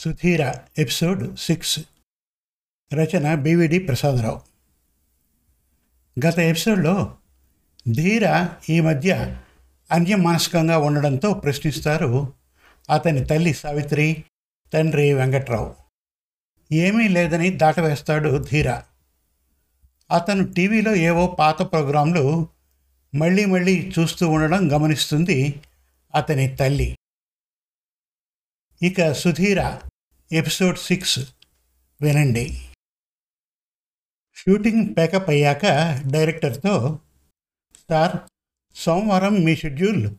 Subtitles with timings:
[0.00, 1.80] Sudheera episode six.
[2.94, 4.40] రచన బివిడి ప్రసాదరావు.
[6.26, 7.14] గత ఎపిసోడ్లో
[7.92, 9.38] ధీర ఈ మధ్య
[9.92, 12.32] అన్యమానసికంగా ఉండడంతో ప్రశ్నిస్తారు
[12.90, 14.24] అతని తల్లి సావిత్రి
[14.72, 15.74] తండ్రి వెంకట్రావు.
[16.72, 18.70] ఏమీ లేదని దాటవేస్తాడు ధీర.
[20.14, 22.48] అతను టీవీలో ఏవో పాత ప్రోగ్రాంలు
[23.14, 25.60] మళ్ళీ మళ్ళీ చూస్తూ ఉండడం గమనిస్తుంది
[26.14, 26.96] అతని తల్లి.
[28.82, 29.78] ఇక సుధీర
[30.32, 31.18] ఎపిసోడ్ సిక్స్.
[32.02, 32.60] వినండి.
[34.36, 35.64] షూటింగ్ ప్యాకప్ అయ్యాక
[36.12, 36.98] డైరెక్టర్తో
[37.90, 38.16] సార్
[38.74, 40.10] సోమవారం మీ షెడ్యూల్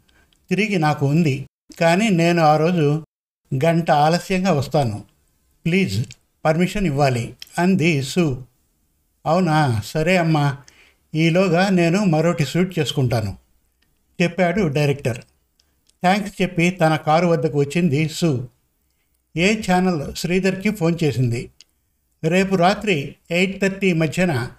[0.49, 3.05] తిరిగి నాకు ఉంది కానీ నేను ఆ రోజు
[3.65, 5.03] గంట ఆలస్యంగా వస్తాను.
[5.65, 8.45] ప్లీజ్ పర్మిషన్ ఇవ్వాలి అంది సు.
[9.25, 9.81] అవునా?
[9.85, 10.57] సరే అమ్మా.
[11.15, 13.37] ఈలోగా నేను మరోటి షూట్ చేసుకుంటాను
[14.21, 15.25] చెప్పాడు డైరెక్టర్.
[16.03, 18.49] థ్యాంక్స్ చెప్పి తన కారు వద్దకు వచ్చింది సు.
[19.37, 20.15] ఏ ఛానల్?
[20.15, 21.51] శ్రీధర్కి ఫోన్ చేసింది.
[22.23, 24.51] రేపు రాత్రి ఎయిట్ థర్టీ మధ్యన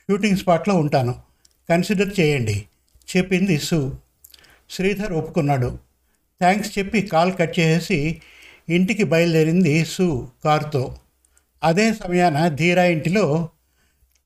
[0.00, 1.14] షూటింగ్ స్పాట్లో ఉంటాను.
[1.68, 2.64] కన్సిడర్ చేయండి
[3.16, 3.98] చెప్పింది సు.
[4.70, 5.78] శ్రీధర్ ఒప్పుకున్నాడు.
[6.40, 8.22] థ్యాంక్స్ చెప్పి కాల్ కట్ చేసేసి
[8.68, 10.96] ఇంటికి బయలుదేరింది సు కారుతో.
[11.64, 13.48] అదే సమయాన ధీరా ఇంటిలో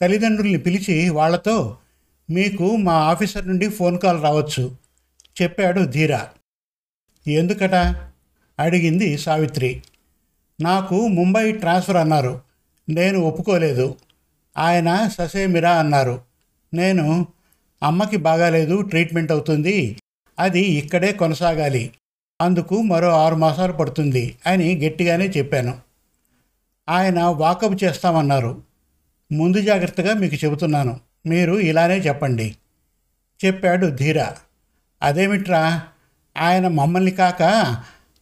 [0.00, 1.76] తల్లిదండ్రుల్ని పిలిచి వాళ్ళతో
[2.30, 4.76] మీకు మా ఆఫీసర్ నుండి ఫోన్ కాల్ రావచ్చు
[5.42, 6.28] చెప్పాడు ధీరా.
[7.26, 7.74] ఎందుకట?
[8.58, 9.82] అడిగింది సావిత్రి.
[10.60, 12.40] నాకు ముంబై ట్రాన్స్ఫర్ అన్నారు.
[12.88, 13.96] నేను ఒప్పుకోలేదు.
[14.58, 16.20] ఆయన ససేమిరా అన్నారు.
[16.74, 17.26] నేను
[17.82, 19.96] అమ్మకి బాగాలేదు ట్రీట్మెంట్ అవుతుంది.
[20.38, 21.90] అది ఇక్కడే కొనసాగాలి.
[22.40, 25.78] అందుకు మరో ఆరు మాసాలు పడుతుంది అని గట్టిగానే చెప్పాను.
[26.88, 28.62] ఆయన వాకప్ చేస్తామన్నారు.
[29.32, 31.00] ముందు జాగ్రత్తగా మీకు చెబుతున్నాను.
[31.26, 32.56] మీరు ఇలానే చెప్పండి.
[33.44, 34.26] చెప్పాడు ధీర.
[35.02, 35.82] అదేమిట్రా?
[36.36, 37.42] ఆయన మమ్మల్ని కాక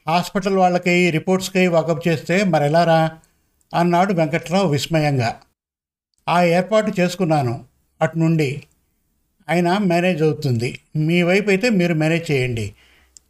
[0.09, 3.11] హాస్పిటల్ వాళ్ళకి రిపోర్ట్స్కి వాకప్ చేస్తే మరెలారా
[3.79, 5.41] అన్నాడు వెంకట్రావు విస్మయంగా.
[6.29, 7.65] ఆ ఏర్పాటు చేసుకున్నాను
[8.03, 8.63] అటు నుండి.
[9.49, 10.81] అయినా మేనేజ్ అవుతుంది.
[10.97, 12.75] మీ వైపు అయితే మీరు మేనేజ్ చేయండి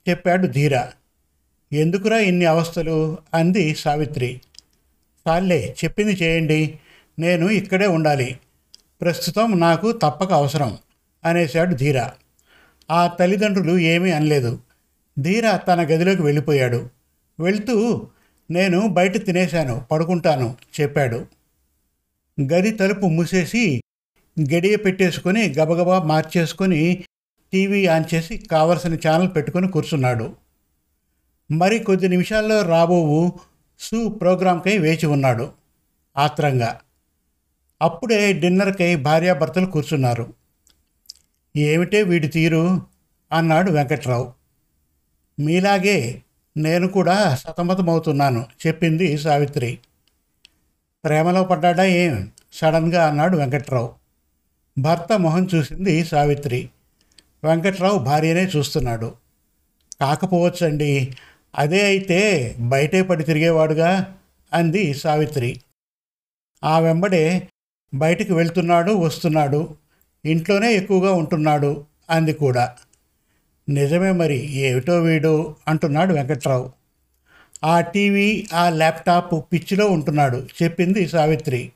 [0.09, 0.93] చెప్పాడు ధీరా.
[1.73, 3.19] ఎందుకురా ఇన్ని అవస్థలు?
[3.35, 4.41] అంది సావిత్రి.
[5.25, 6.79] సార్లే చెప్పింది చేయండి.
[7.19, 8.39] నేను ఇక్కడే ఉండాలి.
[9.01, 10.79] ప్రస్తుతం నాకు తప్పక అవసరం
[11.25, 12.13] అనేశాడు ధీరా.
[12.91, 14.59] ఆ తల్లిదండ్రులు ఏమీ అనలేదు.
[15.19, 16.91] ధీర తన గదిలోకి వెళ్ళిపోయాడు.
[17.41, 18.09] వెళ్తూ
[18.50, 21.26] నేను బయట తినేశాను పడుకుంటాను చెప్పాడు.
[22.53, 23.82] గది తలుపు మూసేసి
[24.54, 27.04] గడియ పెట్టేసుకొని గబగబా మార్చేసుకొని
[27.53, 30.37] టీవీ ఆన్ చేసి కావలసిన ఛానల్ పెట్టుకొని కూర్చున్నాడు.
[31.53, 33.32] మరి కొద్ది నిమిషాల్లో రాబోవు
[33.81, 35.53] సు ప్రోగ్రాంకై వేచి ఉన్నాడు
[36.16, 36.81] ఆత్రంగా.
[37.82, 40.34] అప్పుడే డిన్నర్కై భార్యాభర్తలు కూర్చున్నారు.
[41.56, 42.82] ఏమిటే వీడి తీరు?
[43.32, 44.40] అన్నాడు వెంకట్రావు.
[45.41, 46.23] మీలాగే
[46.56, 49.78] నేను కూడా సతమతమవుతున్నాను చెప్పింది సావిత్రి.
[51.05, 52.31] ప్రేమలో పడ్డాడా ఏం?
[52.53, 53.95] సడన్గా అన్నాడు వెంకట్రావు.
[54.78, 56.71] భర్త మొహం చూసింది సావిత్రి.
[57.45, 59.15] వెంకట్రావు భార్యనే చూస్తున్నాడు.
[60.01, 61.17] కాకపోవచ్చండి
[61.55, 64.17] అదే అయితే బయటే పడి తిరిగేవాడుగా
[64.53, 65.61] అంది సావిత్రి.
[66.65, 67.49] ఆ వెంబడే
[67.95, 69.77] బయటికి వెళ్తున్నాడు వస్తున్నాడు.
[70.25, 72.77] ఇంట్లోనే ఎక్కువగా ఉంటున్నాడు అంది కూడా.
[73.69, 76.71] నిజమే మరి ఏమిటో వీడు అంటున్నాడు వెంకట్రావు.
[77.65, 81.72] ఆ టీవీ ఆ ల్యాప్టాప్ పిచ్చిలో ఉంటున్నాడు చెప్పింది సావిత్రి.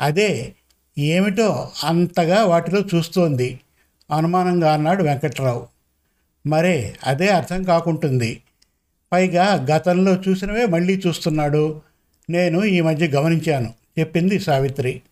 [0.00, 0.54] అదే
[0.98, 3.60] ఏమిటో అంతగా వాటిలో చూస్తోంది
[4.16, 5.66] అనుమానంగా అన్నాడు వెంకట్రావు.
[6.46, 8.42] మరే అదే అర్థం కాకుంటుంది.
[9.12, 11.80] పైగా గతంలో చూసినవే మళ్ళీ చూస్తున్నాడు.
[12.30, 15.02] నేను ఈ మధ్య గమనించాను చెప్పింది సావిత్రి.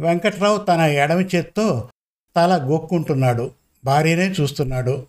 [0.00, 1.88] వెంకట్రావు తన ఎడమ చేత్తో
[2.36, 3.50] తల గొక్కుంటున్నాడు.
[3.84, 5.06] భార్యనే చూస్తున్నాడు.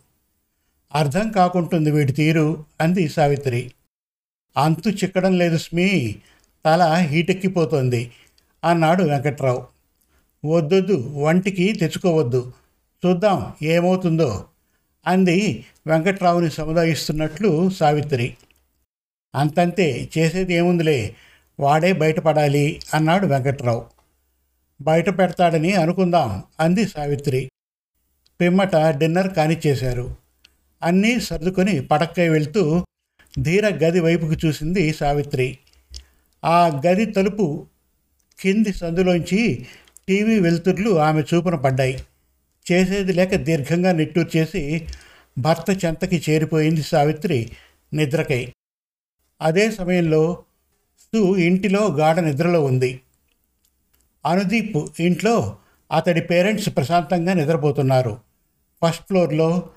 [0.94, 3.72] అర్థం కాకుంటుంది వీడి తీరు అంది సావిత్రి.
[4.58, 6.16] అంతు చిక్కడం లేదు స్మీ
[6.66, 8.12] తల హీటెక్కిపోతోంది
[8.64, 9.68] అన్నాడు వెంకట్రావు.
[10.46, 12.54] వద్దొద్దు వంటికి తెచ్చుకోవద్దు.
[13.06, 14.46] చూద్దాం ఏమవుతుందో
[15.08, 18.38] అంది వెంకట్రావుని సముదాయిస్తున్నట్లు సావిత్రి.
[19.36, 21.16] అంతంతే చేసేది ఏముందిలే
[21.60, 23.86] వాడే బయటపడాలి అన్నాడు వెంకట్రావు.
[24.82, 27.52] బయట పెడతాడని అనుకుందాం అంది సావిత్రి.
[28.42, 30.16] పిమ్మట డిన్నర్ కానిచ్చేశారు
[30.84, 32.86] అన్నీ సర్దుకొని పడక్కై వెళ్తూ
[33.40, 35.58] ధీర గది వైపుకు చూసింది సావిత్రి.
[36.46, 37.68] ఆ గది తలుపు
[38.40, 39.68] కింది సందులోంచి
[40.08, 42.04] టీవీ వెలుతుర్లు ఆమె చూపున పడ్డాయి.
[42.72, 44.88] చేసేది లేక దీర్ఘంగా నిట్టూరు చేసి
[45.38, 47.52] భర్త చెంతకి చేరిపోయింది సావిత్రి
[47.94, 48.54] నిద్రకై.
[49.42, 50.44] అదే సమయంలో
[51.00, 53.02] సు ఇంటిలో గాఢ నిద్రలో ఉంది.
[54.26, 55.58] అనుదీప్ ఇంట్లో
[55.92, 58.31] అతడి పేరెంట్స్ ప్రశాంతంగా నిద్రపోతున్నారు.
[58.82, 59.70] ఫస్ట్ ఫ్లోర్లో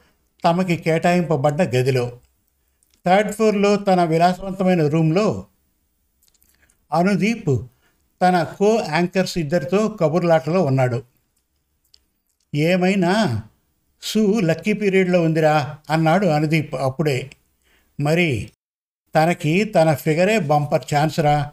[0.45, 2.21] తమకి కేటాయింపబడ్డ గదిలో.
[3.07, 5.47] థర్డ్ ఫ్లోర్లో తన విలాసవంతమైన రూమ్లో
[6.93, 7.67] అనుదీప్
[8.23, 11.03] తన కో యాంకర్స్ ఇద్దరితో కబుర్లాటలో ఉన్నాడు.
[12.55, 13.43] ఏమైనా
[14.03, 17.31] సు లక్కీ పీరియడ్లో ఉందిరా అన్నాడు అనుదీప్ అప్పుడే.
[18.01, 18.51] మరి
[19.15, 21.53] తనకి తన ఫిగరే బంపర్ ఛాన్స్రా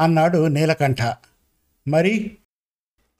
[0.00, 1.02] అన్నాడు నీలకంఠ.
[1.88, 2.36] మరి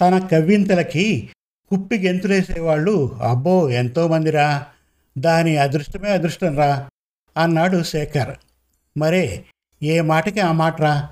[0.00, 1.30] తన కవ్వింతలకి
[1.70, 4.66] కుప్పి గెంతులేసేవాళ్ళు అబ్బో ఎంతోమందిరా
[5.18, 6.88] దాని అదృష్టమే అదృష్టంరా
[7.36, 8.36] అన్నాడు శేఖర్.
[8.98, 9.44] మరే
[9.82, 11.08] ఏ మాటకి ఆ మాటరా?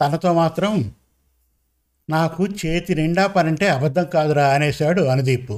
[0.00, 0.92] తనతో మాత్రం
[2.10, 5.52] నాకు చేతి నిండా పనంటే అబద్ధం కాదురా అనేశాడు అనుదీప్.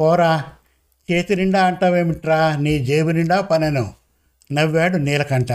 [0.00, 0.44] పోరా
[1.12, 2.56] చేతి నిండా అంటావేమిట్రా?
[2.56, 3.94] నీ జేబు నిండా పనెను
[4.52, 5.52] నవ్వాడు నీలకంఠ.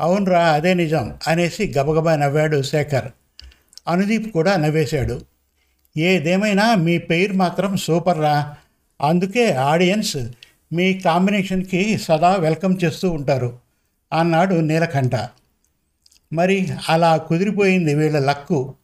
[0.00, 3.12] అవునరా అదే నిజం అనేసి గబగబా నవ్వాడు శేఖర్.
[3.88, 5.29] అనుదీప్ కూడా నవ్వేశాడు.
[5.96, 8.54] ఏదేమైనా మీ పేరు మాత్రం సూపర్రా
[9.02, 10.16] అందుకే ఆడియన్స్
[10.72, 13.58] మీ కాంబినేషన్కి సదా వెల్కమ్ చేస్తూ ఉంటారు
[14.12, 15.28] అన్నాడు నీలకంఠ.
[16.32, 18.74] మరి అలా కుదిరిపోయింది వీళ్ళ లక్కు.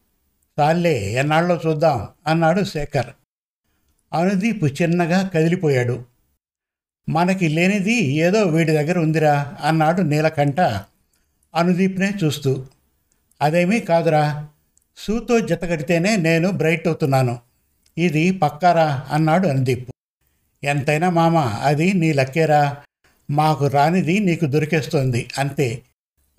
[0.56, 3.06] సాల్లే ఎన్నాళ్ళో చూద్దాం అన్నాడు శేఖర్.
[4.12, 6.04] అనుదీప్ చిన్నగా కదిలిపోయాడు.
[7.08, 10.60] మనకి లేనిది ఏదో వీడి దగ్గర ఉందిరా అన్నాడు నీలకంఠ
[11.54, 12.66] అనుదీప్నే చూస్తూ.
[13.42, 14.48] అదేమీ కాదురా
[14.96, 17.38] సూతో జత కడితేనే నేను బ్రైట్ అవుతున్నాను.
[17.98, 19.90] ఇది పక్కారా అన్నాడు అనుదీప్
[20.64, 22.76] ఎంతైనా మామ అది నీ లక్కేరా.
[23.30, 25.82] మాకు రానిది నీకు దొరికేస్తోంది అంతే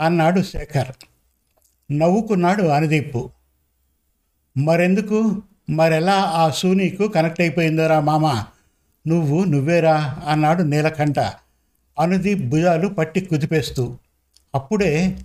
[0.01, 0.92] అన్నాడు శేఖర్.
[1.92, 3.27] నవ్వుకున్నాడు అనుదీప్
[4.57, 5.42] మరెందుకు?
[5.69, 8.44] మరెలా ఆ సూనీకు కనెక్ట్ అయిపోయిందోరా మామ?
[9.07, 11.19] నువ్వు నువ్వేరా అన్నాడు నీలకంఠ.
[12.00, 13.98] అనుదీప్ భుజాలు పట్టి కుదిపేస్తూ.
[14.56, 15.19] అప్పుడే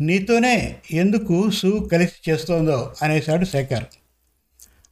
[0.00, 3.84] నీతోనే ఎందుకు సూ కలిసి చేస్తోందో అనేశాడు శేఖర్.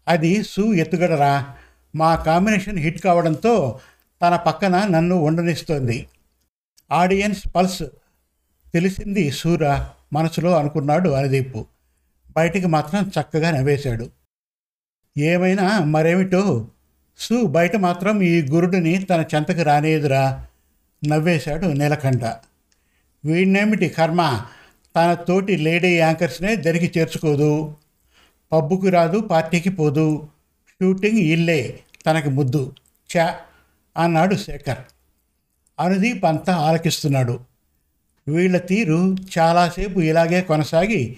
[0.08, 1.54] అది సూ ఎత్తుగడరా?
[1.96, 3.80] మా కాంబినేషన్ హిట్ కావడంతో
[4.22, 6.08] తన పక్కన నన్ను ఉండనిస్తోంది.
[6.92, 7.82] ఆడియన్స్ పల్స్
[8.74, 11.62] తెలిసింది సూరా మనసులో అనుకున్నాడు అనుదీప్
[12.36, 14.10] బయటికి మాత్రం చక్కగా నవ్వేశాడు.
[15.18, 16.66] ఏమైనా మరేమిటో?
[17.18, 20.46] సు బయట మాత్రం ఈ గురుడిని తన చెంతకు రానేదురా
[21.08, 22.24] నవ్వేశాడు నీలకంఠ.
[23.24, 24.46] వీడినేమిటి కర్మ?
[24.96, 27.76] తన తోటి లేడీ యాంకర్స్నే దరికి చేర్చుకోదు.
[28.52, 30.28] పబ్బుకు రాదు పార్టీకి పోదు.
[30.70, 32.74] షూటింగ్ ఇల్లే తనకి ముద్దు.
[33.16, 33.38] చా
[33.96, 34.78] అన్నాడు శేఖర్.
[35.80, 37.40] అనుదీప్ అంతా ఆలకిస్తున్నాడు.
[38.28, 41.16] వీళ్ళ తీరు చాలాసేపు ఇలాగే కొనసాగి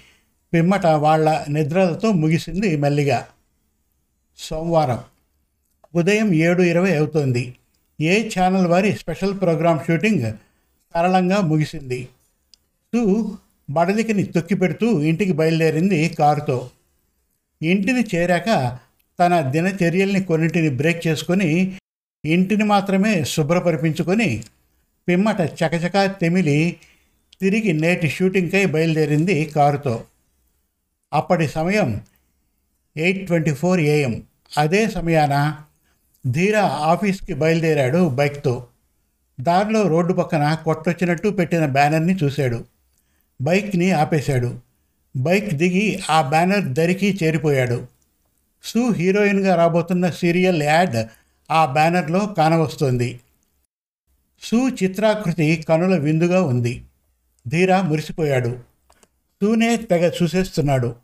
[0.55, 3.28] పిమ్మట వాళ్ళ నిద్రలతో ముగిసింది మెల్లిగా.
[4.38, 4.99] సోమవారం.
[5.94, 7.55] ఉదయం ఏడు ఇరవై అవుతోంది.
[8.00, 10.32] ఏ ఛానల్ వారి స్పెషల్ ప్రోగ్రామ్ షూటింగ్
[10.94, 12.08] సరళంగా ముగిసింది?
[12.94, 13.37] టూ
[13.70, 16.70] బడలికని తొక్కిపెడుతూ ఇంటికి బయలుదేరింది కారుతో.
[17.62, 18.78] ఇంటిని చేరాక
[19.20, 21.78] తన దినచర్యల్ని కొన్నింటిని బ్రేక్ చేసుకొని
[22.24, 24.44] ఇంటిని మాత్రమే శుభ్రపరిపించుకొని
[25.08, 26.76] పిమ్మట చకచకా తెమిలి
[27.40, 30.04] తిరిగి నేటి షూటింగ్కై బయలుదేరింది కారుతో.
[31.12, 32.00] అప్పటి సమయం
[32.96, 34.22] ఎయిట్ ట్వంటీ ఫోర్ ఏఎం.
[34.58, 35.62] అదే సమయాన
[36.30, 38.66] ధీరా ఆఫీస్కి బయలుదేరాడు బైక్తో.
[39.40, 42.64] దారిలో రోడ్డు పక్కన కొట్టొచ్చినట్టు పెట్టిన బ్యానర్ని చూశాడు.
[43.41, 44.61] బైక్ని ఆపేశాడు.
[45.17, 47.87] బైక్ దిగి ఆ బ్యానర్ దరికి చేరిపోయాడు.
[48.65, 51.06] సు హీరోయిన్గా రాబోతున్న సీరియల్ యాడ్
[51.50, 53.21] ఆ బ్యానర్లో కానవస్తోంది.
[54.43, 56.85] సు చిత్రాకృతి కనుల విందుగా ఉంది.
[57.49, 58.59] ధీరా మురిసిపోయాడు.
[59.43, 60.97] సూనే తెగ చూసేస్తున్నాడు.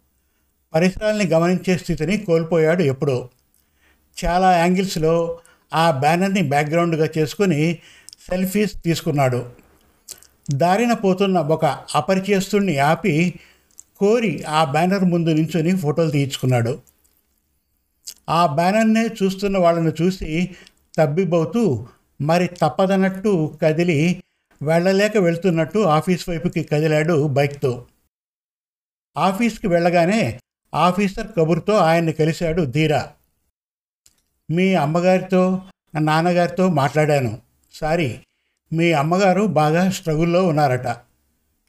[0.74, 3.28] పరిసరాల్ని గమనించే స్థితిని కోల్పోయాడు ఎప్పుడో.
[4.24, 5.38] చాలా యాంగిల్స్లో
[5.74, 7.78] ఆ బ్యానర్ని బ్యాక్గ్రౌండ్గా చేసుకుని
[8.30, 9.61] సెల్ఫీస్ తీసుకున్నాడు.
[10.50, 13.40] దారిన పోతున్న ఒక అపరిచయస్తుడిని ఆపి
[13.98, 16.82] కోరి ఆ బ్యానర్ ముందు నించుని ఫోటోలు తీయించుకున్నాడు.
[18.28, 20.50] ఆ బ్యానర్నే చూస్తున్న వాళ్ళని చూసి
[20.98, 21.86] తబ్బిబవుతూ
[22.20, 24.22] మరి తప్పదన్నట్టు కదిలి
[24.62, 27.86] వెళ్ళలేక వెళ్తున్నట్టు ఆఫీస్ వైపుకి కదిలాడు బైక్తో.
[29.16, 30.40] ఆఫీస్కి వెళ్ళగానే
[30.74, 33.10] ఆఫీసర్ కబుర్తో ఆయన్ని కలిశాడు ధీరా.
[34.50, 35.62] మీ అమ్మగారితో
[36.00, 37.38] నాన్నగారితో మాట్లాడాను.
[37.74, 38.20] సారీ
[38.72, 40.96] మీ అమ్మగారు బాగా స్ట్రగుల్లో ఉన్నారట.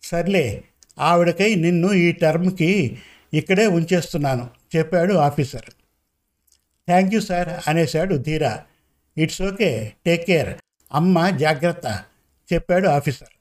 [0.04, 0.64] సర్లే
[1.00, 3.00] ఆవిడకై నిన్ను ఈ టర్మ్కి
[3.34, 5.70] ఇక్కడే ఉంచేస్తున్నాను చెప్పాడు officer.
[6.88, 8.64] Thank you sir అనేశాడు Dheera.
[9.18, 10.54] It's okay take care.
[10.94, 12.04] అమ్మ జాగ్రత్త
[12.54, 13.34] చెప్పాడు ఆఫీసర్.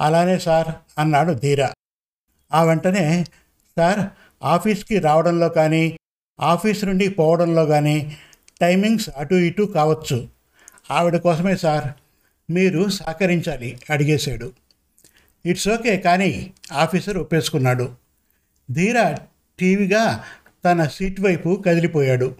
[0.00, 1.72] అలానే సార్ అన్నాడు ధీరా.
[2.52, 3.24] ఆ వెంటనే
[3.78, 4.00] సార్
[4.42, 5.98] ఆఫీస్కి రావడంలో కానీ
[6.40, 8.16] ఆఫీస్ నుండి పోవడంలో కానీ
[8.60, 10.28] టైమింగ్స్ అటు ఇటు కావచ్చు.
[10.90, 11.88] ఆవిడ కోసమే సార్
[12.50, 14.52] మీరు సహకరించాలి అడిగేశాడు.
[15.46, 17.94] ఇట్స్ ఓకే కానీ ఆఫీసర్ ఒప్పేసుకున్నాడు.
[18.70, 19.18] ధీరా
[19.58, 20.24] టీవీగా
[20.64, 22.36] తన సీట్ వైపు కదిలిపోయాడు.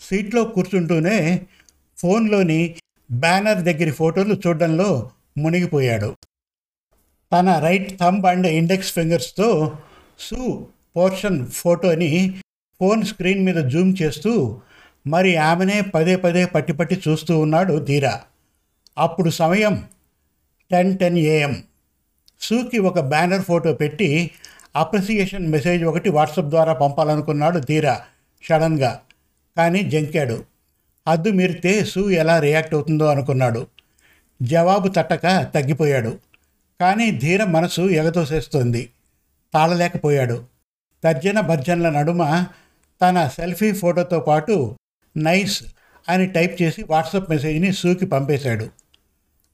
[0.00, 1.46] సీట్లో కూర్చుంటూనే
[1.98, 2.76] ఫోన్లోని
[3.12, 6.16] బ్యానర్ దగ్గర ఫోటోలు చూడడంలో మునిగిపోయాడు.
[7.32, 9.78] తన రైట్ థంబ్ అండ్ ఇండెక్స్ ఫింగర్స్తో
[10.20, 12.40] సూ పోర్షన్ ఫోటోని
[12.80, 14.60] ఫోన్ స్క్రీన్ మీద జూమ్ చేస్తూ
[15.06, 18.22] మరి ఆమెనే పదే పదే పట్టి పట్టి చూస్తూ ఉన్నాడు ధీరా.
[18.98, 19.84] అప్పుడు సమయం
[20.70, 21.62] టెన్ టెన్ ఏఎం
[22.40, 24.30] సూకి ఒక బ్యానర్ ఫోటో పెట్టి
[24.76, 28.02] అప్రిసియేషన్ మెసేజ్ ఒకటి వాట్సాప్ ద్వారా పంపాలనుకున్నాడు ధీరా
[28.48, 29.00] సడన్గా
[29.56, 30.44] కానీ జంకాడు.
[31.08, 33.66] హద్దు మీరితే సూ ఎలా రియాక్ట్ అవుతుందో అనుకున్నాడు.
[34.42, 35.22] జవాబు తట్టక
[35.54, 36.18] తగ్గిపోయాడు.
[36.80, 38.90] కానీ ధీర మనసు ఎగతోసేస్తోంది.
[39.54, 40.44] తాళలేకపోయాడు.
[41.04, 42.44] తర్జన భర్జనల నడుమ
[43.02, 44.76] తన సెల్ఫీ ఫోటోతో పాటు
[45.16, 45.62] నైస్
[46.08, 48.70] అని టైప్ చేసి వాట్సాప్ మెసేజ్ని సూకి పంపేశాడు.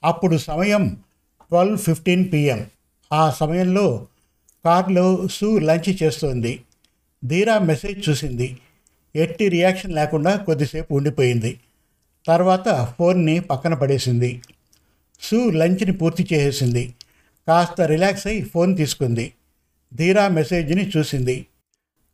[0.04, 0.96] అప్పుడు సమయం
[1.42, 2.66] ట్వెల్వ్ ఫిఫ్టీన్ పిఎం
[3.12, 4.06] ఆ సమయంలో
[4.64, 6.62] కార్లో సూ లంచ్ చేస్తోంది.
[7.24, 8.58] ధీరా మెసేజ్ చూసింది.
[9.16, 11.60] ఎట్టి రియాక్షన్ లేకుండా కొద్దిసేపు ఉండిపోయింది.
[12.26, 14.42] తర్వాత ఫోన్ని పక్కన పడేసింది.
[15.20, 16.94] సూ లంచ్ని పూర్తి చేసేసింది.
[17.48, 19.32] కాస్త రిలాక్స్ అయి ఫోన్ తీసుకుంది.
[19.94, 21.46] ధీరా మెసేజ్ని చూసింది.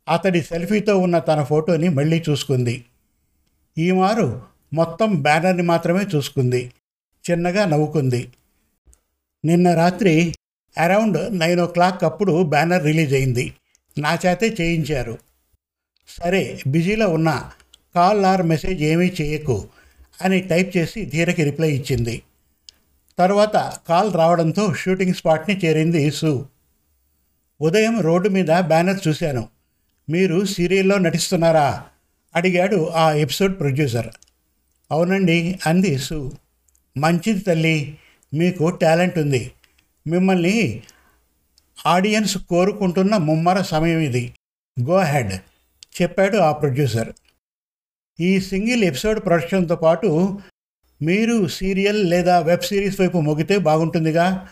[0.09, 2.85] అతడి సెల్ఫీతో ఉన్న తన ఫోటోని మళ్ళీ చూసుకుంది.
[3.77, 4.41] ఈ మారు
[4.73, 6.71] మొత్తం బ్యానర్ని మాత్రమే చూసుకుంది.
[7.31, 8.29] చిన్నగా నవ్వుకుంది.
[9.45, 10.35] నిన్న రాత్రి
[10.77, 13.53] అరౌండ్ నైన్ ఓ క్లాక్ అప్పుడు బ్యానర్ రిలీజ్ అయింది.
[13.97, 15.17] నా చేతే చేయించారు.
[16.07, 17.51] సరే బిజీలో ఉన్నా
[17.95, 19.67] కాల్ ఆర్ మెసేజ్ ఏమీ చేయకు
[20.21, 22.21] అని టైప్ చేసి ధీరకి రిప్లై ఇచ్చింది.
[23.19, 26.49] తర్వాత కాల్ రావడంతో షూటింగ్ స్పాట్ని చేరింది సు.
[27.61, 29.49] ఉదయం రోడ్డు మీద బ్యానర్ చూశాను.
[30.09, 31.85] మీరు సీరియల్లో నటిస్తున్నారా?
[32.35, 34.07] అడిగాడు ఆ ఎపిసోడ్ ప్రొడ్యూసర్.
[34.91, 36.31] అవునండి అంది సు.
[36.97, 37.97] మంచిది తల్లి.
[38.33, 39.51] మీకు టాలెంట్ ఉంది.
[40.07, 40.83] మిమ్మల్ని
[41.85, 44.33] ఆడియన్స్ కోరుకుంటున్న ముమ్మర సమయం ఇది.
[44.81, 45.33] గో హెడ్
[46.01, 47.13] చెప్పాడు ఆ ప్రొడ్యూసర్.
[48.19, 50.39] ఈ సింగిల్ ఎపిసోడ్ ప్రొడక్షన్తో పాటు
[51.01, 54.47] మీరు సీరియల్ లేదా వెబ్ సిరీస్ వైపు మొగితే బాగుంటుందిగా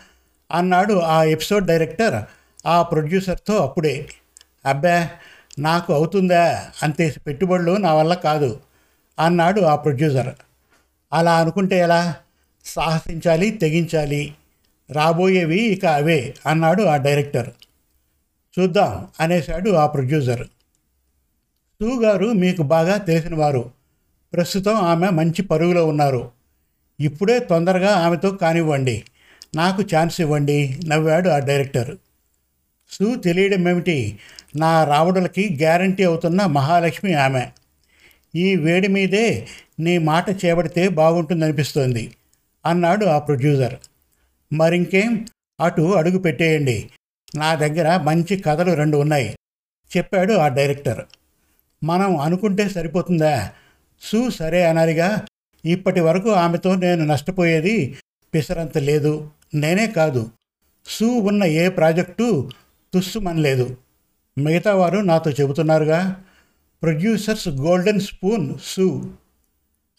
[0.52, 2.24] అన్నాడు ఆ ఎపిసోడ్ డైరెక్టర్
[2.66, 4.06] ఆ ప్రొడ్యూసర్తో అప్పుడే.
[4.66, 5.08] అబ్బా
[5.58, 6.70] నాకు అవుతుందా?
[6.82, 8.60] అంతే పెట్టుబడులు నా వల్ల కాదు
[9.18, 10.34] అన్నాడు ఆ ప్రొడ్యూసర్.
[11.12, 12.14] అలా అనుకుంటే ఎలా?
[12.66, 14.34] సాహసించాలి తెగించాలి.
[14.90, 17.50] రాబోయేవి ఇక అవే అన్నాడు ఆ డైరెక్టర్.
[18.58, 20.46] చూద్దాం అనేశాడు ఆ ప్రొడ్యూసర్.
[21.80, 23.70] సూ గారు మీకు బాగా తెలిసినవారు
[24.32, 26.30] ప్రస్తుతం ఆమె మంచి పరుగులో ఉన్నారు.
[27.00, 29.04] ఇప్పుడే తొందరగా ఆమెతో కానివ్వండి.
[29.56, 31.96] నాకు ఛాన్స్ ఇవ్వండి నవ్వాడు ఆ డైరెక్టర్.
[32.92, 34.18] సూ తెలియడం ఏమిటి?
[34.56, 37.46] నా రావడులకి గ్యారంటీ అవుతున్న మహాలక్ష్మి ఆమె.
[38.34, 39.46] ఈ వేడి మీదే
[39.80, 42.14] నీ మాట చేపడితే బాగుంటుందనిపిస్తోంది.
[42.66, 43.74] అన్నాడు ఆ ప్రొడ్యూసర్.
[44.52, 45.26] మరింకేం?
[45.60, 46.90] అటు అడుగు పెట్టేయండి.
[47.36, 49.36] నా దగ్గర మంచి కథలు రెండు ఉన్నాయి.
[49.96, 51.04] చెప్పాడు ఆ డైరెక్టర్.
[51.84, 53.50] మనం అనుకుంటే సరిపోతుందా?
[54.02, 55.26] సూ సరే అనాలిగా.
[55.64, 57.98] ఇప్పటి వరకు ఆమెతో నేను నష్టపోయేది
[58.34, 59.30] పిసరంత లేదు.
[59.54, 60.30] నేనే కాదు.
[60.86, 62.50] సూ ఉన్న ఏ ప్రాజెక్టు
[62.94, 63.76] తుస్సుమనలేదు.
[64.38, 66.24] మిగతా వారు నాతో చెబుతున్నారుగా.
[66.82, 69.10] ప్రొడ్యూసర్స్ గోల్డెన్ స్పూన్ సూ.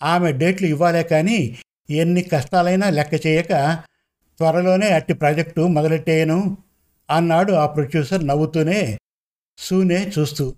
[0.04, 1.58] ఆమె డేట్లు ఇవ్వాలే కానీ
[1.90, 3.48] ఎన్ని కష్టాలైనా లెక్క చేయక
[4.38, 6.58] త్వరలోనే అట్టి ప్రాజెక్టు మొదలెట్టేయను
[7.10, 9.00] అన్నాడు ఆ ప్రొడ్యూసర్ నవ్వుతూనే
[9.58, 10.56] సూనే చూస్తూ.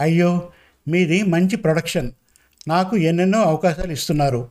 [0.00, 0.52] అయ్యో
[0.88, 2.12] మీది మంచి ప్రొడక్షన్.
[2.68, 4.50] నాకు ఎన్నెన్నో అవకాశాలు ఇస్తున్నారు.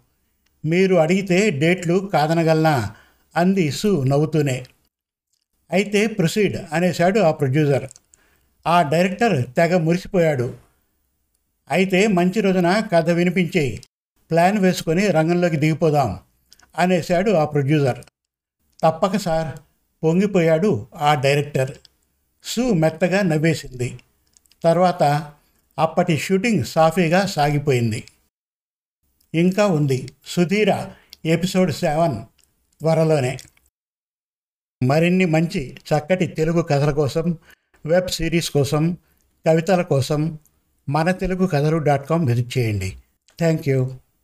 [0.66, 2.96] మీరు అడిగితే డేట్లు కాదనగలనా?
[3.36, 4.66] అంది సు నవ్వుతూనే.
[5.72, 7.90] అయితే ప్రొసీడ్ అనేశాడు ఆ ప్రొడ్యూసర్.
[8.68, 10.58] ఆ డైరెక్టర్ తెగ మురిసిపోయాడు.
[11.72, 13.84] అయితే మంచి రోజున కథ వినిపించేయి.
[14.32, 16.20] ప్లాన్ వేసుకొని రంగంలోకి దిగిపోదాం
[16.78, 18.06] అనేశాడు ఆ ప్రొడ్యూసర్.
[18.84, 19.60] తప్పక సార్
[20.04, 21.72] పొంగిపోయాడు ఆ డైరెక్టర్.
[22.44, 24.00] సు మెత్తగా నవ్వేసింది.
[24.64, 25.34] తర్వాత
[25.80, 28.04] అప్పటి షూటింగ్ సాఫీగా సాగిపోయింది.
[29.34, 30.90] ఇంకా ఉంది సుధీర
[31.26, 32.16] ఎపిసోడ్ సెవెన్
[32.80, 33.38] త్వరలోనే.
[34.84, 37.38] మరిన్ని మంచి చక్కటి తెలుగు కథల కోసం
[37.86, 38.98] వెబ్ సిరీస్ కోసం
[39.48, 40.40] కవితల కోసం
[40.90, 42.98] మన తెలుగు కథలు డాట్ కామ్ విజిట్ చేయండి.
[43.40, 43.92] Thank you.